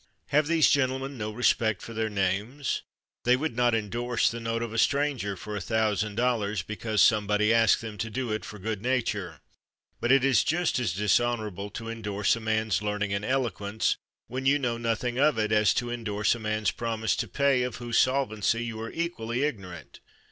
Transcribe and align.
Have 0.29 0.47
these 0.47 0.67
gentlemen 0.67 1.15
no 1.15 1.29
respect 1.29 1.79
for 1.83 1.93
their 1.93 2.09
names? 2.09 2.81
They 3.23 3.35
would 3.37 3.55
not 3.55 3.75
indorse 3.75 4.31
the 4.31 4.39
note 4.39 4.63
of 4.63 4.73
a 4.73 4.79
stranger 4.79 5.37
for 5.37 5.55
a 5.55 5.61
thousand 5.61 6.15
dollars 6.15 6.63
because 6.63 7.03
somebody 7.03 7.53
asked 7.53 7.81
them 7.81 7.99
to 7.99 8.09
do 8.09 8.31
it 8.31 8.43
for 8.43 8.57
good 8.57 8.81
nature. 8.81 9.41
But 9.99 10.11
it 10.11 10.25
is 10.25 10.43
just 10.43 10.79
as 10.79 10.93
dishonorable 10.95 11.69
to 11.69 11.87
indorse 11.87 12.35
a 12.35 12.39
man's 12.39 12.81
learning 12.81 13.13
and 13.13 13.23
eloquence 13.23 13.95
when 14.25 14.47
you 14.47 14.57
know 14.57 14.79
nothing 14.79 15.19
of 15.19 15.37
it 15.37 15.51
as 15.51 15.71
to 15.75 15.91
indorse 15.91 16.33
a 16.33 16.39
man's 16.39 16.71
promise 16.71 17.15
to 17.17 17.27
pay 17.27 17.61
of 17.61 17.75
whose 17.75 17.99
solvency 17.99 18.65
you 18.65 18.81
are 18.81 18.91
equally 18.91 19.43
ignorant. 19.43 19.99